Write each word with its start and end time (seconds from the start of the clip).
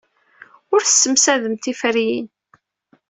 Ur 0.73 0.81
tessemsademt 0.83 1.61
tiferyin. 1.63 2.27